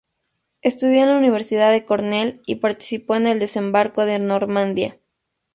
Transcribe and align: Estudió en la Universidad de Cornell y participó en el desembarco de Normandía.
Estudió 0.63 1.03
en 1.03 1.09
la 1.09 1.17
Universidad 1.17 1.71
de 1.71 1.85
Cornell 1.85 2.41
y 2.47 2.55
participó 2.55 3.15
en 3.17 3.27
el 3.27 3.37
desembarco 3.37 4.03
de 4.03 4.17
Normandía. 4.17 4.97